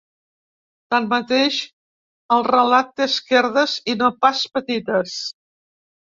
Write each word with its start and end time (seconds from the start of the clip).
Tanmateix, 0.93 1.59
el 2.37 2.41
relat 2.47 2.91
té 3.01 3.07
esquerdes 3.07 3.77
i 3.95 3.97
no 4.01 4.11
pas 4.27 4.43
petites. 4.57 5.17